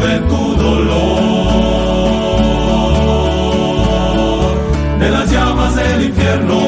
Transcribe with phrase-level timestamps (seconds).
[0.00, 1.10] de tu dolor.
[4.98, 6.58] De las llamas del infierno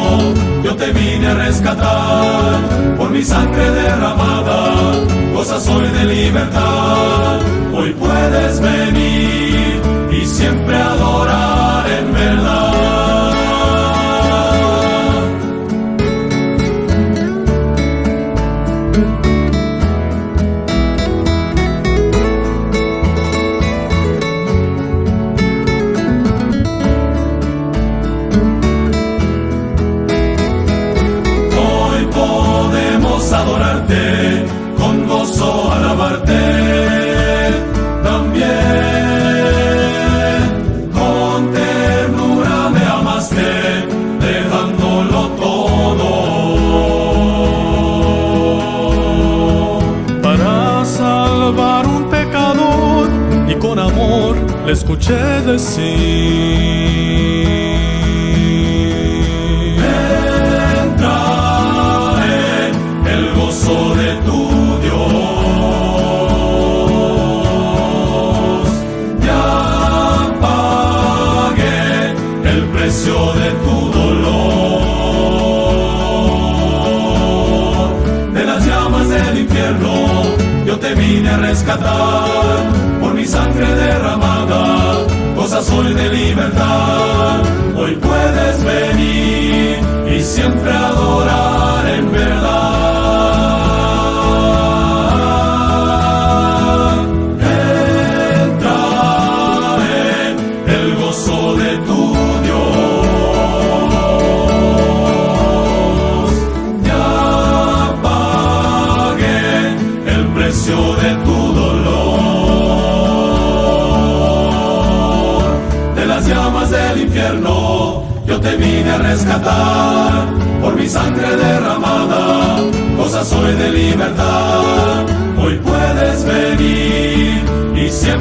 [0.64, 2.61] yo te vine a rescatar.
[2.98, 4.61] Por mi sangre derramada,
[5.34, 6.72] cosa soy de libertad.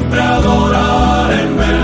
[0.02, 1.81] Siempre adorar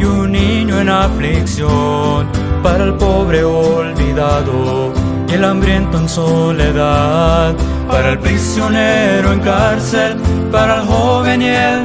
[0.00, 2.26] y un niño en aflicción,
[2.62, 4.92] para el pobre olvidado
[5.28, 7.54] y el hambriento en soledad,
[7.86, 10.16] para el prisionero en cárcel,
[10.50, 11.84] para el joven y el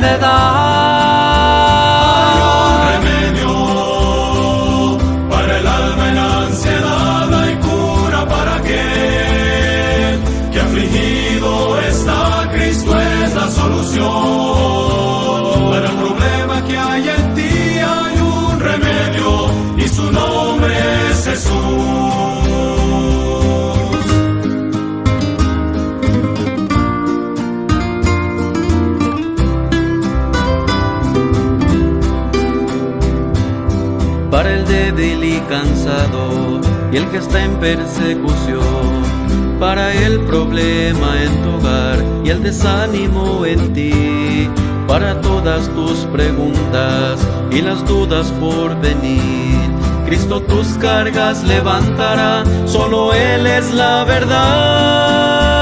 [36.97, 39.03] el que está en persecución,
[39.59, 44.49] para el problema en tu hogar y el desánimo en ti,
[44.87, 47.19] para todas tus preguntas
[47.51, 49.55] y las dudas por venir.
[50.05, 55.54] Cristo tus cargas levantará, solo Él es la verdad.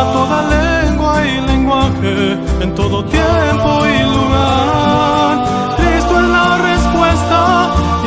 [0.00, 5.32] a toda lengua y lenguaje, en todo tiempo y lugar.
[5.76, 7.40] Cristo es la respuesta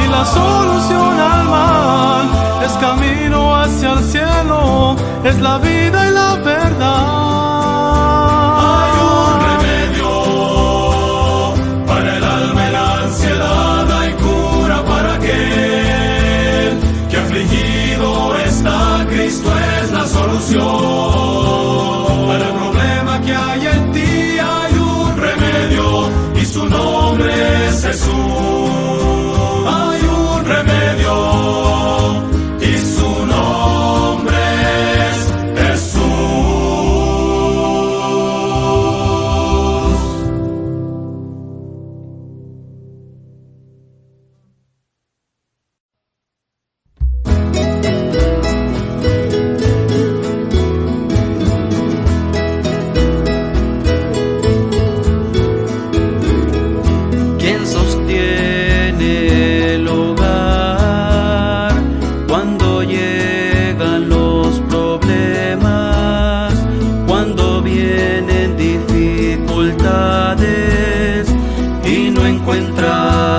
[0.03, 2.25] y la solución al mal,
[2.65, 5.72] es camino hacia el cielo, es la vida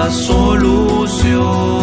[0.05, 1.74] la solución.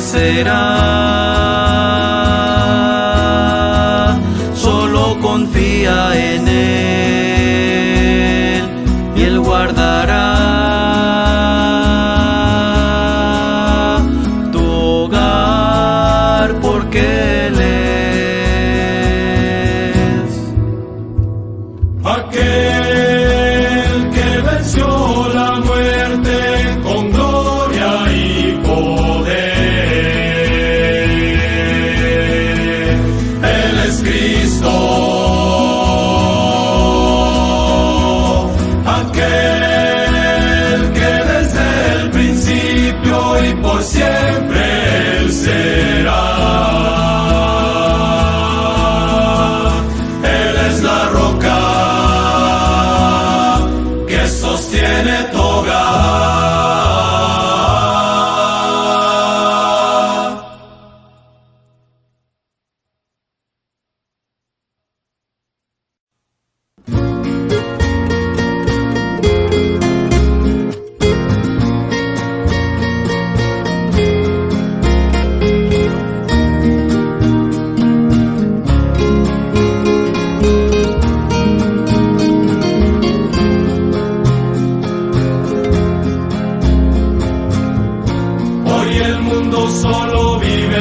[0.00, 0.66] será.
[4.54, 7.42] Solo confía en Él
[9.16, 10.36] y Él guardará
[14.52, 17.70] tu hogar porque Él es.
[22.04, 22.59] Aquel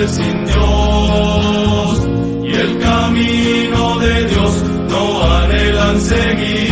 [0.08, 2.08] sin Dios
[2.46, 6.70] y el camino de Dios no anhelan seguir.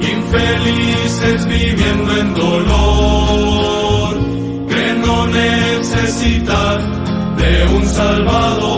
[0.00, 4.18] Infelices viviendo en dolor,
[4.68, 6.78] que no necesitan
[7.36, 8.69] de un Salvador.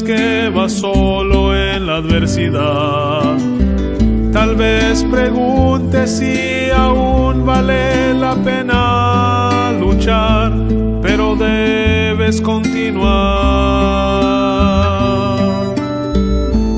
[0.00, 3.36] Que vas solo en la adversidad.
[4.32, 10.52] Tal vez preguntes si aún vale la pena luchar,
[11.02, 13.02] pero debes continuar.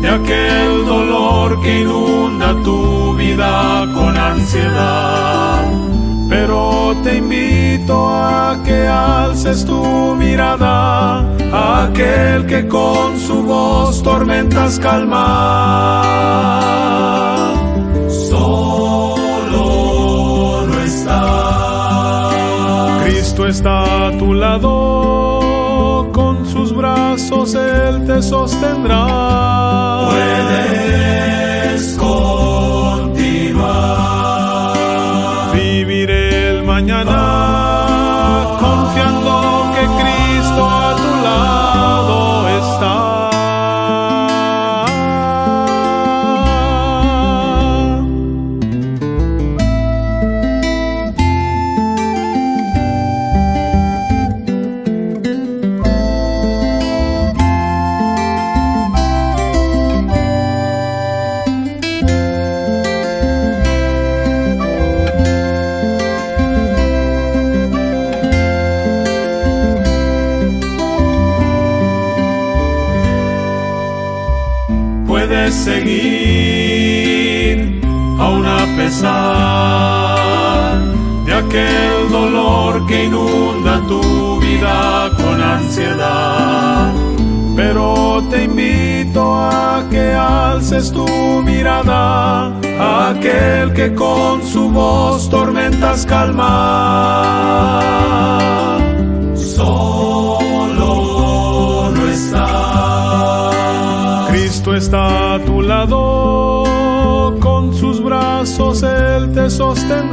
[0.04, 5.85] de aquel dolor que inunda tu vida con ansiedad.
[7.06, 11.20] Te invito a que alces tu mirada
[11.84, 16.02] aquel que con su voz tormentas calma.
[18.10, 19.68] Solo
[20.66, 22.32] no está.
[23.04, 30.10] Cristo está a tu lado, con sus brazos Él te sostendrá.
[30.10, 33.46] Puedes continuar.
[35.54, 36.25] Viviré
[36.86, 37.55] mañana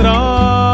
[0.02, 0.71] sostendrá.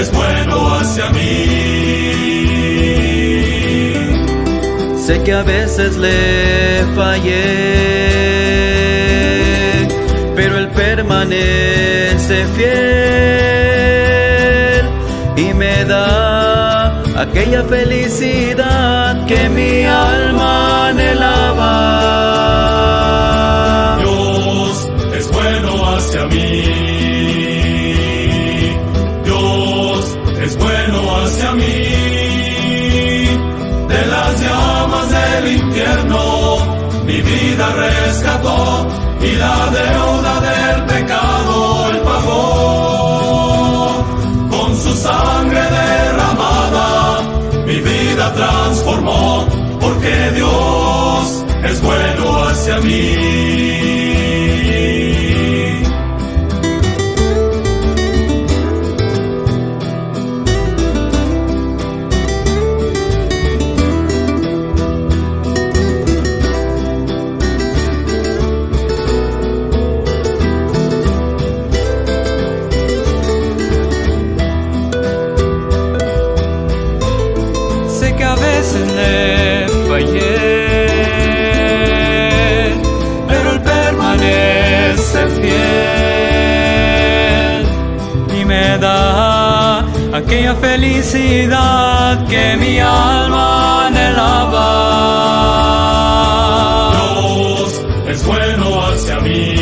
[0.00, 1.44] Es bueno hacia mí.
[4.96, 7.34] Sé que a veces le fallé,
[10.36, 12.78] pero él permanece fiel
[15.36, 22.18] y me da aquella felicidad que mi alma anhelaba.
[37.58, 38.86] Vida rescató
[39.20, 44.04] y la deuda del pecado él pagó.
[44.50, 47.20] Con su sangre derramada,
[47.66, 49.44] mi vida transformó,
[49.80, 53.87] porque Dios es bueno hacia mí.
[90.28, 94.68] Aquella felicidad que mi alma anhelaba.
[96.92, 99.54] Dios es bueno hacia mí.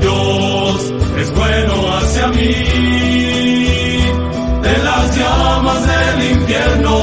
[0.00, 0.92] Dios
[1.22, 2.54] es bueno hacia mí.
[4.66, 6.94] De las llamas del infierno,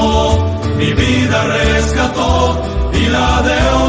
[0.76, 3.87] mi vida rescató y la deuda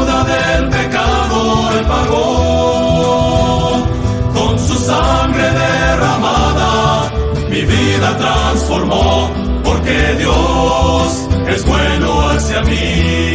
[11.50, 13.30] es bueno hacia mí.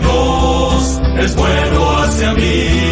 [0.00, 2.89] Dios es bueno hacia mí.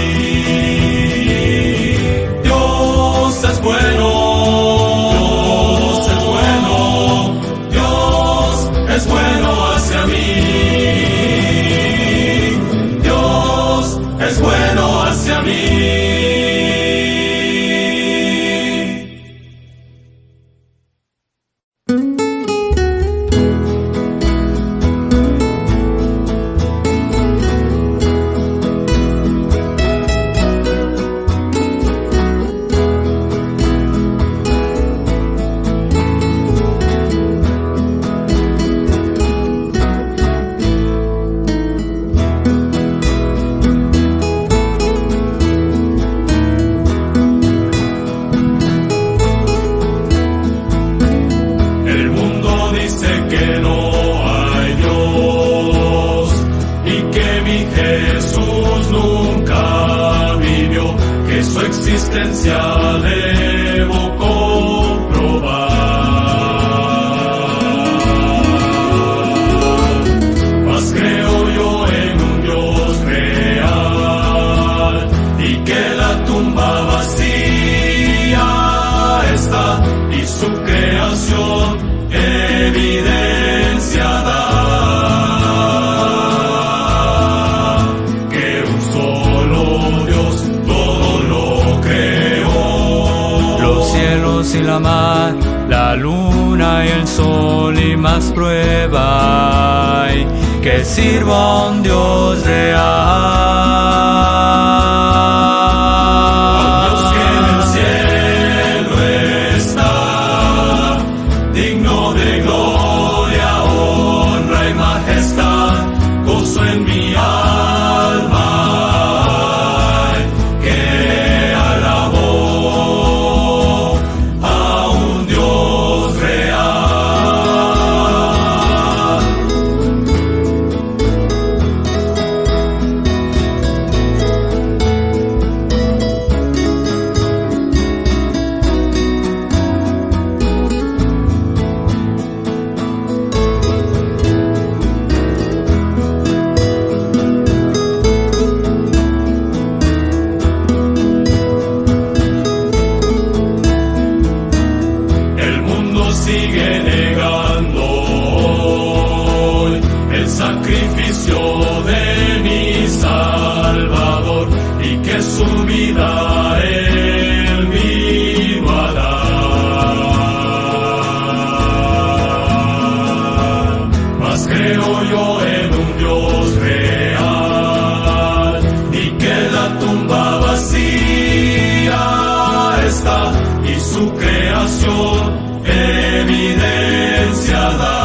[186.19, 187.99] evidencia da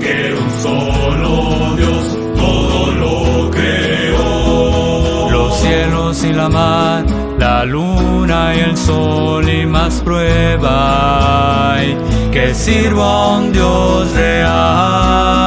[0.00, 1.32] que un solo
[1.76, 2.04] Dios
[2.36, 5.30] todo lo creó.
[5.30, 7.04] Los cielos y la mar,
[7.38, 11.54] la luna y el sol y más prueba
[12.34, 15.44] que sirva a un Dios real.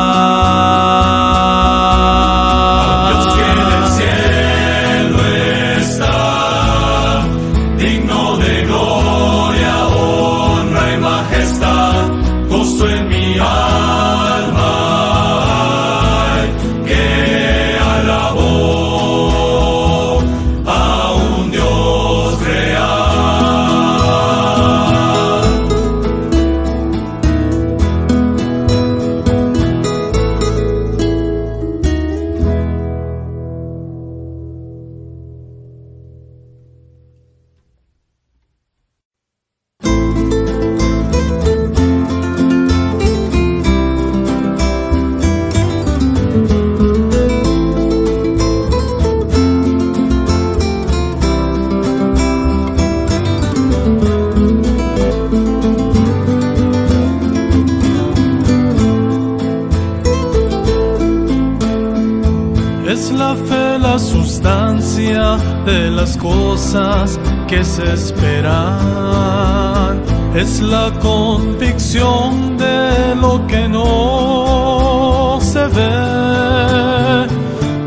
[66.07, 70.01] las cosas que se esperan,
[70.35, 77.27] es la convicción de lo que no se ve.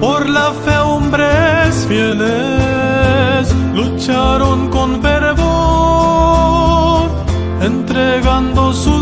[0.01, 7.09] Por la fe hombres fieles lucharon con fervor,
[7.63, 9.00] entregando su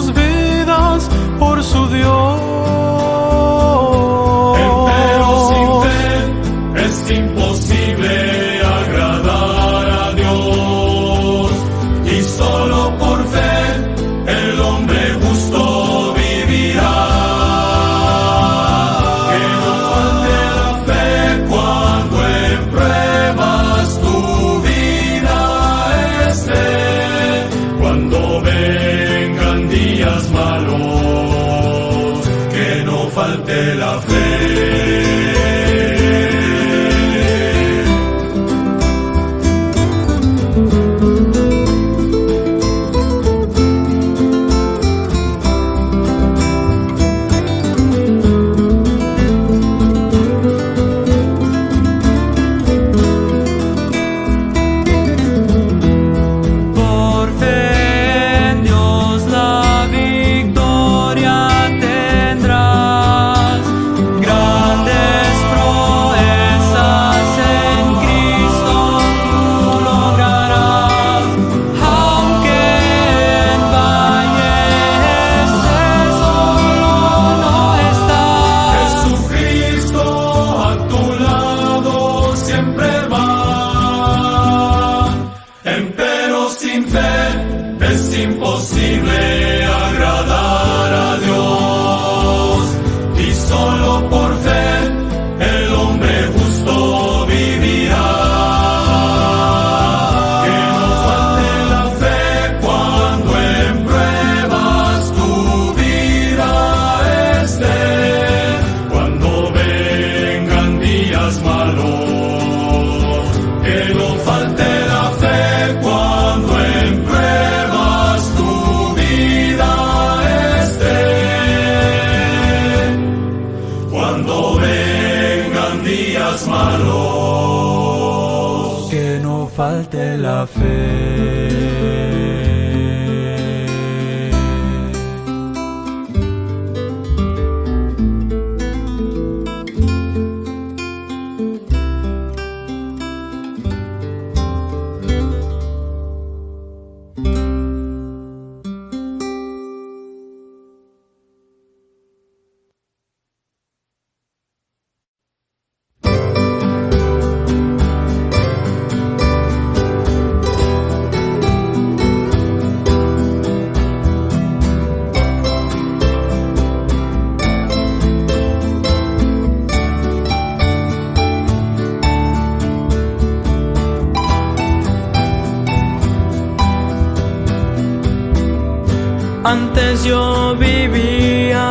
[179.48, 181.64] Antes yo vivía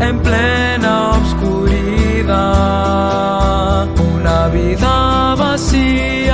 [0.00, 2.26] en plena oscuridad,
[4.12, 6.25] una vida vacía.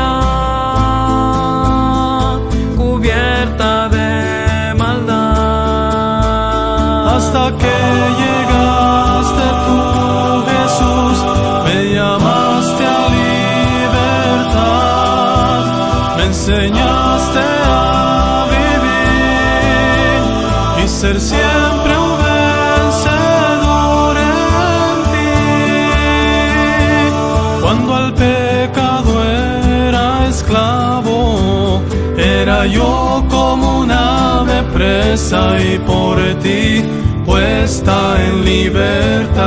[21.02, 25.34] ser siempre un vencedor en ti.
[27.60, 31.82] Cuando al pecado era esclavo,
[32.16, 36.84] era yo como una ave presa y por ti
[37.26, 39.42] puesta en libertad.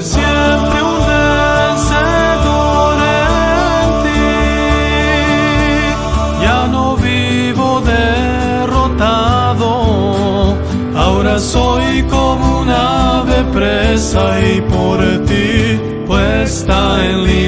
[0.00, 4.28] siempre un vencedor en ti.
[6.44, 9.70] Ya no vivo derrotado,
[10.96, 17.41] ahora soy como una ave presa y por ti puesta en línea.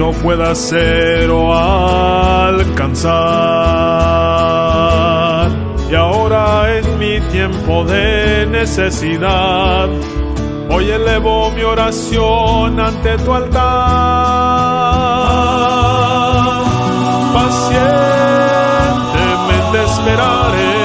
[0.00, 3.10] no pueda ser o alcanzar.
[5.90, 9.90] Y ahora en mi tiempo de necesidad,
[10.70, 13.60] hoy elevo mi oración ante tu altar.
[17.34, 20.79] Pacientemente esperaré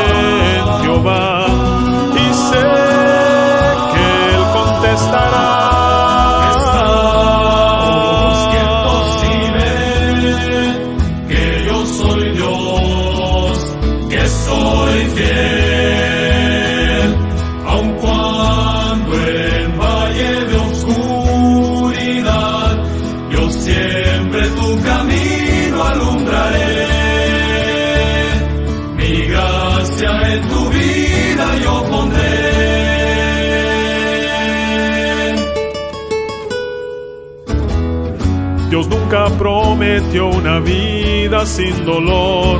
[39.06, 42.60] nunca prometió una vida sin dolor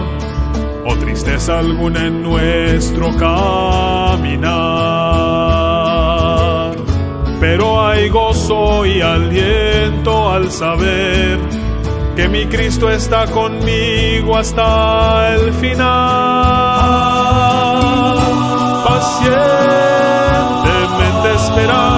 [0.86, 4.46] o tristeza alguna en nuestro caminar.
[7.40, 11.40] Pero hay gozo y aliento al saber
[12.16, 15.80] que mi Cristo está conmigo hasta el final.
[18.88, 21.95] Pacientemente esperar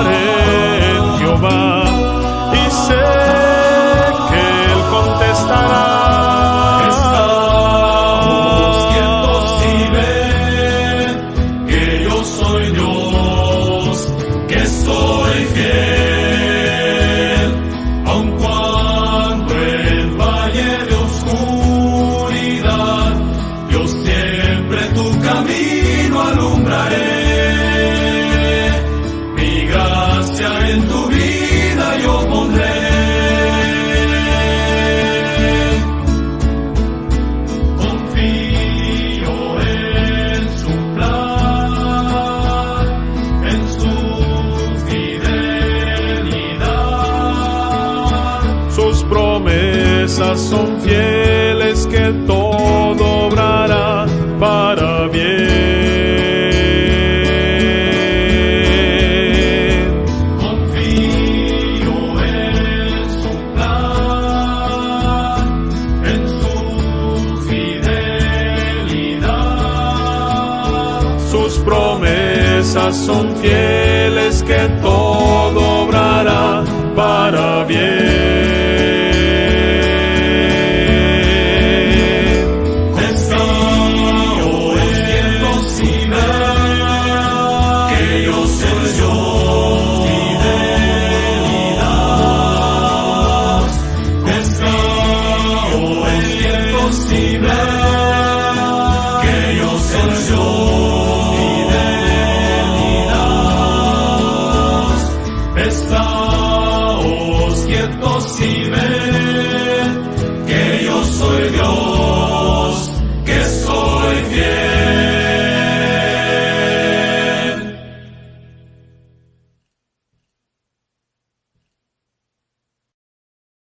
[73.41, 74.96] fieles que todos